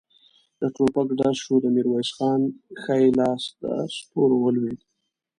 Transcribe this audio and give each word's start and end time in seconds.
د 0.59 0.61
ټوپک 0.75 1.09
ډز 1.19 1.35
شو، 1.43 1.55
د 1.61 1.65
ميرويس 1.75 2.09
خان 2.17 2.41
ښی 2.81 3.03
لاس 3.19 3.43
ته 3.59 3.71
سپور 3.97 4.29
ولوېد. 4.35 4.79